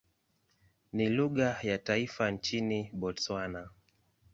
[0.93, 3.69] Ni lugha ya taifa nchini Botswana.